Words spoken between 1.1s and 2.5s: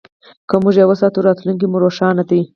راتلونکی مو روښانه دی.